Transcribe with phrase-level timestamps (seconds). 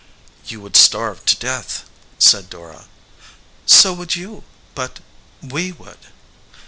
[0.47, 1.83] "You would starve to death,"
[2.17, 2.85] said Dora.
[3.67, 4.43] "So would you,
[4.73, 4.99] but
[5.43, 5.99] we would."